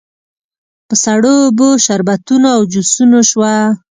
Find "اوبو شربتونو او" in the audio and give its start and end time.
1.45-2.61